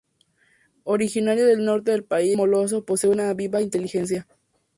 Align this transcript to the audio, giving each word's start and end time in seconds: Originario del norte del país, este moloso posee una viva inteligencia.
Originario 0.85 1.45
del 1.45 1.63
norte 1.63 1.91
del 1.91 2.03
país, 2.03 2.29
este 2.31 2.37
moloso 2.37 2.83
posee 2.83 3.11
una 3.11 3.31
viva 3.35 3.61
inteligencia. 3.61 4.27